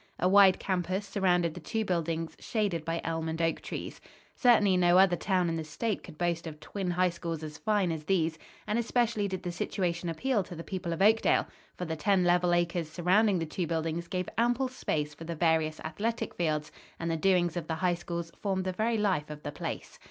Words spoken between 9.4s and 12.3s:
the situation appeal to the people of Oakdale, for the ten